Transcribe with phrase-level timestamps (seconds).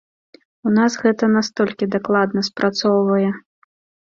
[0.69, 3.29] У нас гэта настолькі дакладна спрацоўвае.